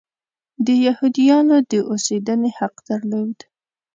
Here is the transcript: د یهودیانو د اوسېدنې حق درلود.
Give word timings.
د 0.65 0.67
یهودیانو 0.85 1.57
د 1.71 1.73
اوسېدنې 1.89 2.51
حق 2.59 2.75
درلود. 2.89 3.37